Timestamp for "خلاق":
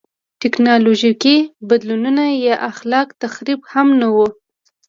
2.77-3.07